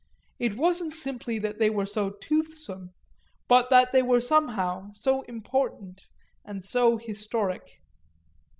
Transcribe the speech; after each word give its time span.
It 0.39 0.57
wasn't 0.57 0.95
simply 0.95 1.37
that 1.37 1.59
they 1.59 1.69
were 1.69 1.85
so 1.85 2.09
toothsome, 2.09 2.89
but 3.47 3.69
that 3.69 3.91
they 3.91 4.01
were 4.01 4.19
somehow 4.19 4.89
so 4.93 5.21
important 5.27 6.07
and 6.43 6.65
so 6.65 6.97
historic. 6.97 7.79